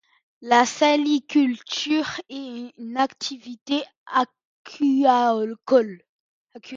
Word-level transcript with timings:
La 0.41 0.65
saliculture 0.65 2.09
est 2.27 2.73
une 2.79 2.97
activité 2.97 3.83
aquacole. 4.07 5.99